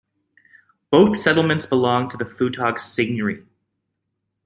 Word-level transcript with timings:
Both 0.89 1.15
settlements 1.19 1.67
belonged 1.67 2.09
to 2.09 2.17
the 2.17 2.25
Futog 2.25 2.79
seigniory. 2.79 3.45